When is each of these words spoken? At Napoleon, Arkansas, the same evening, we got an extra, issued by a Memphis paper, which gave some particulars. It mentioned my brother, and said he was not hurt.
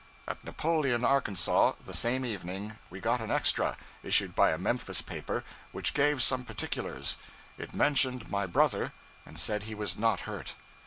At 0.27 0.43
Napoleon, 0.43 1.05
Arkansas, 1.05 1.73
the 1.85 1.93
same 1.93 2.25
evening, 2.25 2.75
we 2.89 2.99
got 2.99 3.21
an 3.21 3.29
extra, 3.29 3.77
issued 4.01 4.33
by 4.33 4.49
a 4.49 4.57
Memphis 4.57 5.03
paper, 5.03 5.43
which 5.73 5.93
gave 5.93 6.23
some 6.23 6.43
particulars. 6.43 7.17
It 7.59 7.75
mentioned 7.75 8.27
my 8.31 8.47
brother, 8.47 8.93
and 9.27 9.37
said 9.37 9.61
he 9.65 9.75
was 9.75 9.95
not 9.95 10.21
hurt. 10.21 10.55